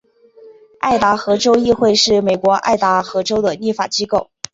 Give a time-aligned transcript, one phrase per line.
[0.79, 4.31] 爱达荷州议会是美国爱达荷州的立法机构。